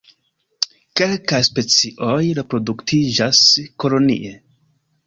Kelkaj 1.01 1.41
specioj 1.49 2.17
reproduktiĝas 2.41 3.47
kolonie. 3.85 4.35